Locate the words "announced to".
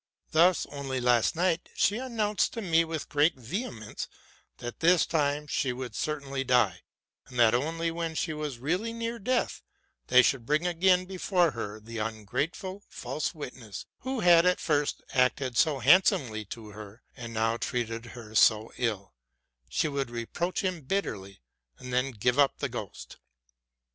1.97-2.61